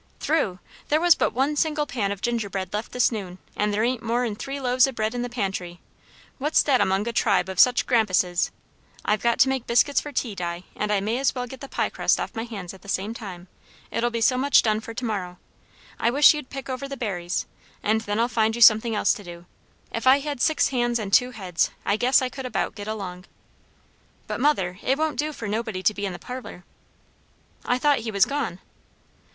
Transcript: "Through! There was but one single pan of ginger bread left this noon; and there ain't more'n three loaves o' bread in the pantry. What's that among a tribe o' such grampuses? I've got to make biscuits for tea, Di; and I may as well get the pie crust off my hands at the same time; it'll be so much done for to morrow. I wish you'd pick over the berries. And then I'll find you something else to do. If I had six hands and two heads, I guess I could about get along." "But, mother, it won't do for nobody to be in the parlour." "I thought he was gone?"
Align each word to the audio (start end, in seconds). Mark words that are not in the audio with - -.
"Through! 0.19 0.57
There 0.89 0.99
was 0.99 1.13
but 1.13 1.31
one 1.31 1.55
single 1.55 1.85
pan 1.85 2.11
of 2.11 2.23
ginger 2.23 2.49
bread 2.49 2.73
left 2.73 2.91
this 2.91 3.11
noon; 3.11 3.37
and 3.55 3.71
there 3.71 3.83
ain't 3.83 4.01
more'n 4.01 4.35
three 4.35 4.59
loaves 4.59 4.87
o' 4.87 4.91
bread 4.91 5.13
in 5.13 5.21
the 5.21 5.29
pantry. 5.29 5.79
What's 6.39 6.63
that 6.63 6.81
among 6.81 7.07
a 7.07 7.13
tribe 7.13 7.47
o' 7.47 7.53
such 7.53 7.85
grampuses? 7.85 8.49
I've 9.05 9.21
got 9.21 9.37
to 9.41 9.49
make 9.49 9.67
biscuits 9.67 10.01
for 10.01 10.11
tea, 10.11 10.33
Di; 10.33 10.63
and 10.75 10.91
I 10.91 11.01
may 11.01 11.19
as 11.19 11.35
well 11.35 11.45
get 11.45 11.61
the 11.61 11.69
pie 11.69 11.89
crust 11.91 12.19
off 12.19 12.33
my 12.33 12.45
hands 12.45 12.73
at 12.73 12.81
the 12.81 12.87
same 12.89 13.13
time; 13.13 13.47
it'll 13.91 14.09
be 14.09 14.21
so 14.21 14.39
much 14.39 14.63
done 14.63 14.79
for 14.79 14.95
to 14.95 15.05
morrow. 15.05 15.37
I 15.99 16.09
wish 16.09 16.33
you'd 16.33 16.49
pick 16.49 16.67
over 16.67 16.87
the 16.87 16.97
berries. 16.97 17.45
And 17.83 18.01
then 18.01 18.19
I'll 18.19 18.27
find 18.27 18.55
you 18.55 18.61
something 18.63 18.95
else 18.95 19.13
to 19.13 19.23
do. 19.23 19.45
If 19.93 20.07
I 20.07 20.17
had 20.17 20.41
six 20.41 20.69
hands 20.69 20.97
and 20.97 21.13
two 21.13 21.29
heads, 21.29 21.69
I 21.85 21.95
guess 21.95 22.23
I 22.23 22.29
could 22.29 22.47
about 22.47 22.73
get 22.73 22.87
along." 22.87 23.25
"But, 24.25 24.39
mother, 24.39 24.79
it 24.81 24.97
won't 24.97 25.19
do 25.19 25.31
for 25.31 25.47
nobody 25.47 25.83
to 25.83 25.93
be 25.93 26.07
in 26.07 26.13
the 26.13 26.17
parlour." 26.17 26.63
"I 27.63 27.77
thought 27.77 27.99
he 27.99 28.09
was 28.09 28.25
gone?" 28.25 28.57